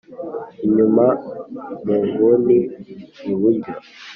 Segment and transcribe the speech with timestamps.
[0.65, 1.07] inyuma
[1.85, 2.57] munguni
[3.31, 3.73] iburyo